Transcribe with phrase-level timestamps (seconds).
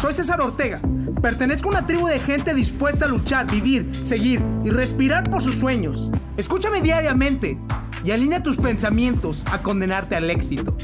[0.00, 0.80] Soy César Ortega.
[1.22, 5.56] Pertenezco a una tribu de gente dispuesta a luchar, vivir, seguir y respirar por sus
[5.56, 6.10] sueños.
[6.36, 7.58] Escúchame diariamente
[8.04, 10.76] y alinea tus pensamientos a condenarte al éxito.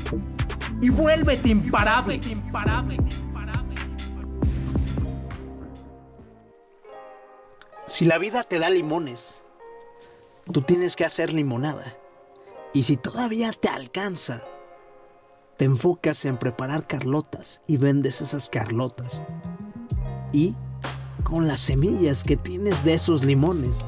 [0.80, 2.20] Y vuélvete imparable.
[7.86, 9.42] Si la vida te da limones,
[10.50, 11.96] tú tienes que hacer limonada.
[12.72, 14.42] Y si todavía te alcanza,
[15.62, 19.22] te enfocas en preparar carlotas y vendes esas carlotas.
[20.32, 20.56] Y
[21.22, 23.78] con las semillas que tienes de esos limones,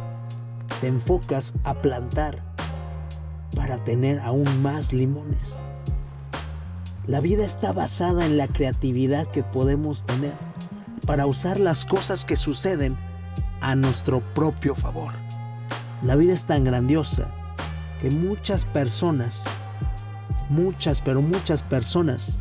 [0.81, 2.45] te enfocas a plantar
[3.57, 5.57] para tener aún más limones.
[7.09, 10.37] La vida está basada en la creatividad que podemos tener
[11.09, 12.97] para usar las cosas que suceden
[13.61, 15.13] a nuestro propio favor.
[16.05, 17.33] La vida es tan grandiosa
[18.01, 19.43] que muchas personas,
[20.49, 22.39] muchas, pero muchas personas,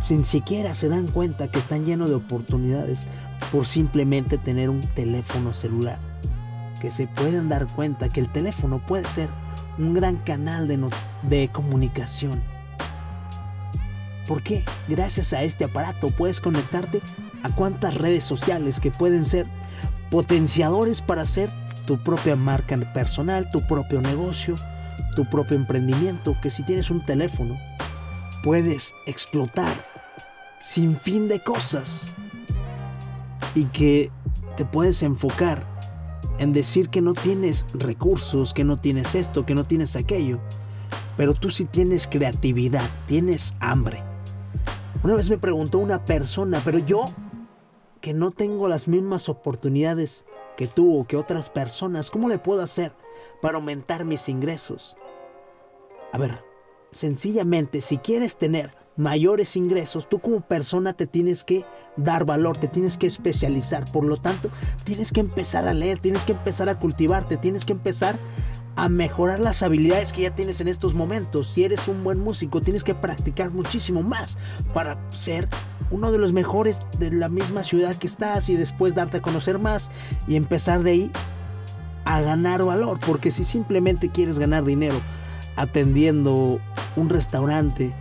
[0.00, 3.06] sin siquiera se dan cuenta que están llenos de oportunidades
[3.52, 5.98] por simplemente tener un teléfono celular.
[6.80, 9.28] Que se pueden dar cuenta que el teléfono puede ser
[9.78, 10.88] un gran canal de,
[11.22, 12.42] de comunicación.
[14.26, 17.02] Porque gracias a este aparato puedes conectarte
[17.42, 19.46] a cuantas redes sociales que pueden ser
[20.10, 21.50] potenciadores para hacer
[21.86, 24.54] tu propia marca personal, tu propio negocio,
[25.20, 27.58] tu propio emprendimiento, que si tienes un teléfono
[28.42, 29.84] puedes explotar
[30.60, 32.10] sin fin de cosas
[33.54, 34.10] y que
[34.56, 35.66] te puedes enfocar
[36.38, 40.40] en decir que no tienes recursos, que no tienes esto, que no tienes aquello,
[41.18, 44.02] pero tú sí tienes creatividad, tienes hambre.
[45.02, 47.04] Una vez me preguntó una persona, pero yo
[48.00, 50.24] que no tengo las mismas oportunidades
[50.56, 52.94] que tú o que otras personas, ¿cómo le puedo hacer
[53.42, 54.96] para aumentar mis ingresos?
[56.12, 56.42] A ver,
[56.90, 61.64] sencillamente, si quieres tener mayores ingresos, tú como persona te tienes que
[61.96, 63.90] dar valor, te tienes que especializar.
[63.92, 64.50] Por lo tanto,
[64.84, 68.18] tienes que empezar a leer, tienes que empezar a cultivarte, tienes que empezar
[68.76, 71.48] a mejorar las habilidades que ya tienes en estos momentos.
[71.48, 74.38] Si eres un buen músico, tienes que practicar muchísimo más
[74.74, 75.48] para ser
[75.90, 79.58] uno de los mejores de la misma ciudad que estás y después darte a conocer
[79.58, 79.90] más
[80.28, 81.12] y empezar de ahí
[82.04, 82.98] a ganar valor.
[83.06, 85.00] Porque si simplemente quieres ganar dinero
[85.56, 86.60] atendiendo
[86.96, 87.94] un restaurante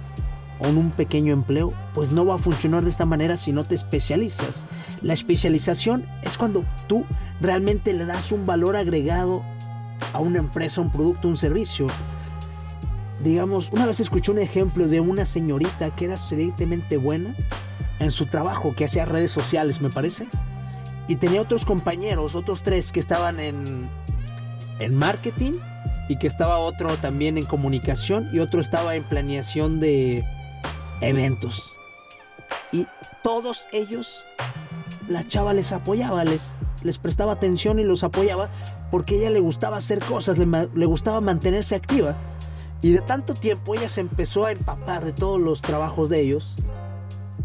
[0.59, 3.63] o en un pequeño empleo, pues no va a funcionar de esta manera si no
[3.63, 4.65] te especializas.
[5.01, 7.05] La especialización es cuando tú
[7.39, 9.43] realmente le das un valor agregado
[10.13, 11.87] a una empresa, un producto, un servicio.
[13.23, 17.35] Digamos, una vez escuché un ejemplo de una señorita que era excelentemente buena
[17.99, 20.27] en su trabajo, que hacía redes sociales, me parece.
[21.07, 23.89] Y tenía otros compañeros, otros tres que estaban en,
[24.79, 25.53] en marketing
[26.09, 30.25] y que estaba otro también en comunicación y otro estaba en planeación de
[30.99, 31.77] eventos.
[32.73, 32.85] Y
[33.23, 34.25] todos ellos,
[35.07, 36.51] la chava les apoyaba, les,
[36.83, 38.49] les prestaba atención y los apoyaba
[38.91, 42.17] porque ella le gustaba hacer cosas, le, le gustaba mantenerse activa.
[42.81, 46.57] Y de tanto tiempo ella se empezó a empapar de todos los trabajos de ellos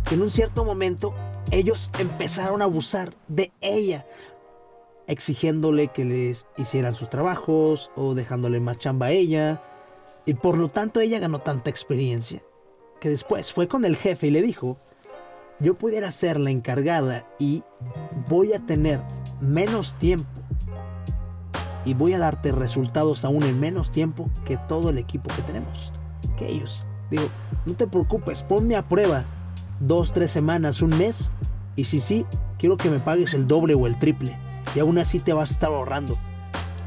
[0.04, 1.14] que en un cierto momento
[1.50, 4.06] ellos empezaron a abusar de ella,
[5.06, 9.62] exigiéndole que les hicieran sus trabajos o dejándole más chamba a ella.
[10.26, 12.42] Y por lo tanto ella ganó tanta experiencia
[13.00, 14.78] que después fue con el jefe y le dijo,
[15.60, 17.62] yo pudiera ser la encargada y
[18.28, 19.02] voy a tener
[19.40, 20.26] menos tiempo
[21.84, 25.92] y voy a darte resultados aún en menos tiempo que todo el equipo que tenemos,
[26.38, 26.86] que ellos.
[27.10, 27.28] Digo,
[27.66, 29.24] no te preocupes, ponme a prueba
[29.80, 31.30] dos, tres semanas, un mes.
[31.76, 32.24] Y si sí,
[32.58, 34.38] quiero que me pagues el doble o el triple.
[34.74, 36.18] Y aún así te vas a estar ahorrando.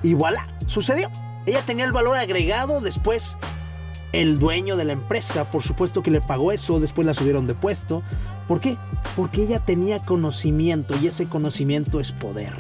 [0.04, 1.10] Y voilà, sucedió.
[1.46, 3.38] Ella tenía el valor agregado, después
[4.12, 7.56] el dueño de la empresa, por supuesto que le pagó eso, después la subieron de
[7.56, 8.04] puesto.
[8.48, 8.78] ¿Por qué?
[9.16, 12.54] Porque ella tenía conocimiento y ese conocimiento es poder.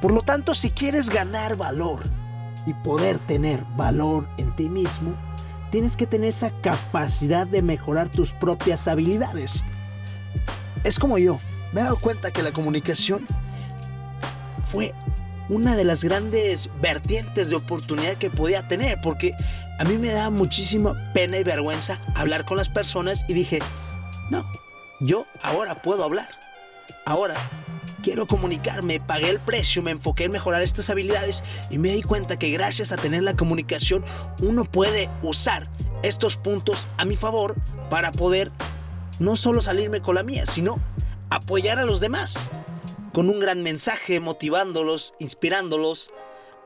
[0.00, 2.02] Por lo tanto, si quieres ganar valor
[2.66, 5.14] y poder tener valor en ti mismo,
[5.70, 9.64] tienes que tener esa capacidad de mejorar tus propias habilidades.
[10.84, 11.38] Es como yo,
[11.72, 13.26] me he dado cuenta que la comunicación
[14.64, 14.94] fue
[15.48, 19.34] una de las grandes vertientes de oportunidad que podía tener, porque
[19.78, 23.58] a mí me daba muchísima pena y vergüenza hablar con las personas y dije,
[24.30, 24.50] no,
[25.00, 26.28] yo ahora puedo hablar.
[27.04, 27.50] Ahora
[28.02, 32.38] quiero comunicarme, pagué el precio, me enfoqué en mejorar estas habilidades y me di cuenta
[32.38, 34.04] que gracias a tener la comunicación
[34.40, 35.68] uno puede usar
[36.02, 37.56] estos puntos a mi favor
[37.90, 38.52] para poder
[39.18, 40.78] no solo salirme con la mía, sino
[41.28, 42.50] apoyar a los demás
[43.12, 46.12] con un gran mensaje, motivándolos, inspirándolos,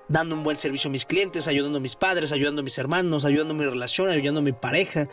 [0.08, 3.24] dando un buen servicio a mis clientes, ayudando a mis padres, ayudando a mis hermanos,
[3.24, 5.08] ayudando a mi relación, ayudando a mi pareja,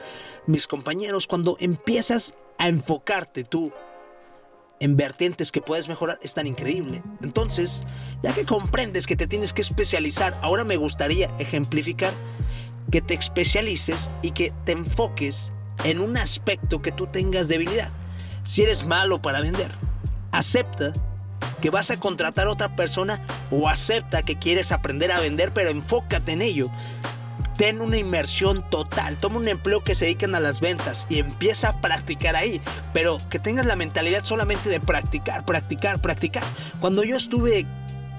[0.48, 1.28] mis compañeros.
[1.28, 3.72] Cuando empiezas a enfocarte tú
[4.80, 7.04] en vertientes que puedes mejorar es tan increíble.
[7.22, 7.86] Entonces,
[8.24, 12.13] ya que comprendes que te tienes que especializar, ahora me gustaría ejemplificar
[12.92, 17.94] que te especialices y que te enfoques en un aspecto que tú tengas debilidad.
[18.44, 19.72] Si eres malo para vender,
[20.31, 20.94] acepta
[21.62, 23.22] que vas a contratar a otra persona
[23.52, 26.69] o acepta que quieres aprender a vender, pero enfócate en ello.
[27.58, 31.69] Ten una inmersión total, toma un empleo que se dediquen a las ventas y empieza
[31.69, 32.60] a practicar ahí,
[32.94, 36.44] pero que tengas la mentalidad solamente de practicar, practicar, practicar.
[36.80, 37.68] Cuando yo estuve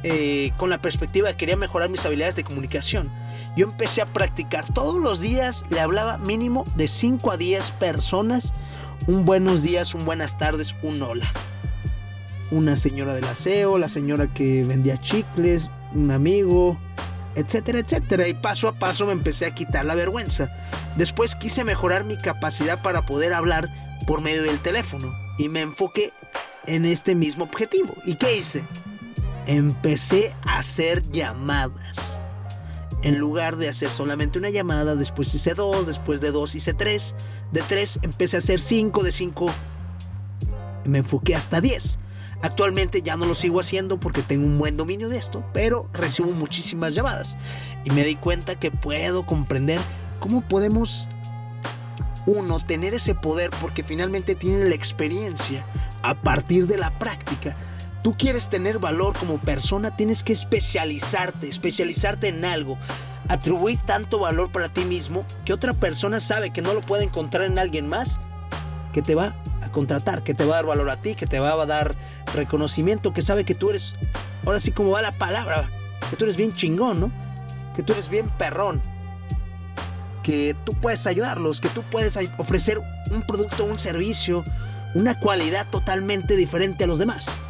[0.05, 3.11] eh, con la perspectiva de que quería mejorar mis habilidades de comunicación,
[3.56, 8.55] yo empecé a practicar todos los días, le hablaba mínimo de 5 a 10 personas,
[9.09, 11.27] un buenos días, un buenas tardes, un hola
[12.52, 16.78] una señora del aseo, la señora que vendía chicles, un amigo,
[17.34, 18.28] etcétera, etcétera.
[18.28, 20.50] Y paso a paso me empecé a quitar la vergüenza.
[20.96, 23.70] Después quise mejorar mi capacidad para poder hablar
[24.06, 26.12] por medio del teléfono y me enfoqué
[26.66, 27.94] en este mismo objetivo.
[28.04, 28.62] ¿Y qué hice?
[29.46, 32.20] Empecé a hacer llamadas.
[33.02, 37.16] En lugar de hacer solamente una llamada, después hice dos, después de dos hice tres,
[37.50, 39.46] de tres empecé a hacer cinco, de cinco
[40.84, 41.99] me enfoqué hasta diez.
[42.43, 46.33] Actualmente ya no lo sigo haciendo porque tengo un buen dominio de esto, pero recibo
[46.33, 47.39] muchísimas llamadas
[47.85, 49.81] y me di cuenta que puedo comprender
[50.19, 51.09] cómo podemos
[52.27, 55.65] uno tener ese poder porque finalmente tiene la experiencia
[56.03, 57.56] a partir de la práctica.
[58.03, 62.77] Tú quieres tener valor como persona, tienes que especializarte, especializarte en algo,
[63.29, 67.45] atribuir tanto valor para ti mismo que otra persona sabe que no lo puede encontrar
[67.45, 68.21] en alguien más
[68.93, 69.37] que te va
[69.73, 71.97] contratar, que te va a dar valor a ti, que te va a dar
[72.35, 73.97] reconocimiento, que sabe que tú eres,
[74.47, 75.71] ahora sí como va la palabra,
[76.09, 77.13] que tú eres bien chingón, ¿no?
[77.75, 78.81] Que tú eres bien perrón.
[80.23, 82.81] Que tú puedes ayudarlos, que tú puedes ofrecer
[83.11, 84.45] un producto, un servicio,
[84.95, 87.43] una cualidad totalmente diferente a los demás.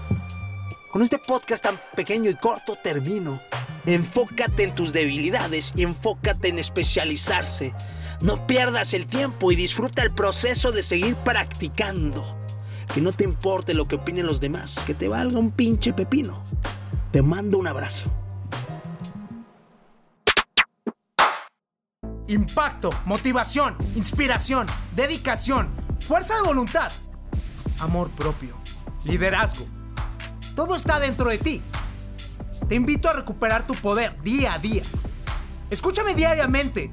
[0.91, 3.43] Con este podcast tan pequeño y corto termino.
[3.87, 7.75] Enfócate en tus debilidades y enfócate en especializarse.
[8.23, 12.25] No pierdas el tiempo y disfruta el proceso de seguir practicando.
[12.95, 16.45] Que no te importe lo que opinen los demás, que te valga un pinche pepino.
[17.11, 18.13] Te mando un abrazo.
[22.29, 26.93] Impacto, motivación, inspiración, dedicación, fuerza de voluntad,
[27.81, 28.57] amor propio,
[29.05, 29.67] liderazgo.
[30.55, 31.61] Todo está dentro de ti.
[32.69, 34.85] Te invito a recuperar tu poder día a día.
[35.71, 36.93] Escúchame diariamente